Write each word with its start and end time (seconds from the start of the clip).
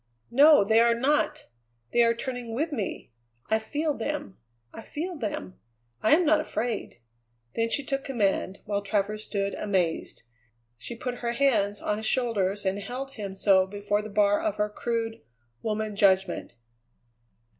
"No, 0.31 0.63
they 0.63 0.79
are 0.79 0.95
not! 0.95 1.45
They 1.93 2.01
are 2.01 2.15
turning 2.15 2.55
with 2.55 2.71
me. 2.71 3.11
I 3.51 3.59
feel 3.59 3.93
them; 3.93 4.39
I 4.73 4.81
feel 4.81 5.15
them. 5.15 5.59
I 6.01 6.15
am 6.15 6.25
not 6.25 6.39
afraid." 6.41 6.95
Then 7.53 7.69
she 7.69 7.83
took 7.85 8.03
command, 8.03 8.61
while 8.65 8.81
Travers 8.81 9.25
stood 9.25 9.53
amazed. 9.53 10.23
She 10.79 10.95
put 10.95 11.17
her 11.19 11.33
hands 11.33 11.81
on 11.83 11.97
his 11.97 12.07
shoulders 12.07 12.65
and 12.65 12.79
held 12.79 13.11
him 13.11 13.35
so 13.35 13.67
before 13.67 14.01
the 14.01 14.09
bar 14.09 14.41
of 14.41 14.55
her 14.55 14.69
crude, 14.69 15.21
woman 15.61 15.95
judgment. 15.95 16.55